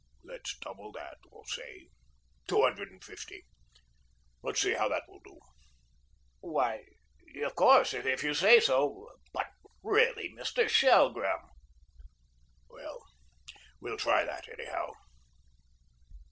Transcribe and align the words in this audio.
"Let's 0.23 0.57
double 0.57 0.91
that, 0.93 1.19
or 1.29 1.45
say 1.45 1.89
two 2.47 2.63
hundred 2.63 2.89
and 2.89 3.03
fifty. 3.03 3.45
Let's 4.41 4.59
see 4.59 4.73
how 4.73 4.89
that 4.89 5.03
will 5.07 5.19
do." 5.19 5.39
"Why 6.39 6.85
of 7.43 7.53
course 7.53 7.93
if 7.93 8.23
you 8.23 8.33
say 8.33 8.59
so, 8.59 9.11
but 9.31 9.45
really, 9.83 10.33
Mr. 10.35 10.67
Shelgrim" 10.67 11.47
"Well, 12.67 13.05
we'll 13.79 13.95
try 13.97 14.25
that, 14.25 14.49
anyhow." 14.49 14.87